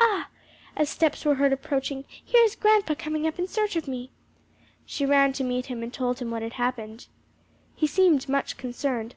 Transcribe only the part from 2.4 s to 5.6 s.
is grandpa coming up in search of me." She ran to